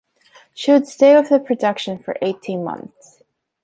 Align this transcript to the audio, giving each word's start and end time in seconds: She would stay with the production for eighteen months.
She 0.55 0.71
would 0.71 0.87
stay 0.87 1.15
with 1.15 1.29
the 1.29 1.39
production 1.39 1.99
for 1.99 2.17
eighteen 2.23 2.63
months. 2.63 3.21